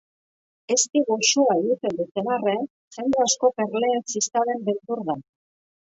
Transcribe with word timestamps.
Ezti 0.75 1.01
goxoa 1.09 1.57
egiten 1.65 1.93
duten 1.99 2.31
arren, 2.37 2.65
jende 2.97 3.21
asko 3.27 3.53
erleen 3.67 4.03
ziztaden 4.17 4.69
beldur 4.71 5.05
da. 5.11 5.21